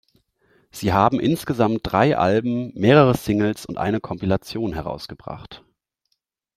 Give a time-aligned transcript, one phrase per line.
[0.71, 5.63] Sie haben insgesamt drei Alben, mehrere Singles und eine Kompilation herausgebracht.